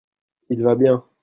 [0.49, 1.05] il va bien.